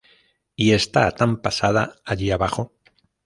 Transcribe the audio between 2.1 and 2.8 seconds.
abajo".